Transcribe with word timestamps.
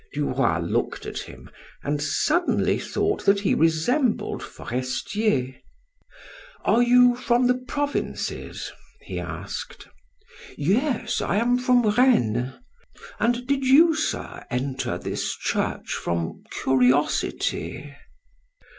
Du 0.13 0.29
Roy 0.31 0.57
looked 0.57 1.05
at 1.05 1.19
him 1.19 1.47
and 1.83 2.01
suddenly 2.01 2.79
thought 2.79 3.23
that 3.25 3.41
he 3.41 3.53
resembled 3.53 4.41
Forestier. 4.41 5.53
"Are 6.65 6.81
you 6.81 7.15
from 7.15 7.45
the 7.45 7.53
provinces?" 7.53 8.71
he 9.01 9.19
asked. 9.19 9.87
"Yes, 10.57 11.21
I 11.21 11.35
am 11.35 11.59
from 11.59 11.83
Rennes. 11.87 12.55
And 13.19 13.45
did 13.45 13.63
you, 13.67 13.93
sir, 13.93 14.43
enter 14.49 14.97
this 14.97 15.35
church 15.37 15.91
from 15.91 16.45
curiosity?" 16.63 17.95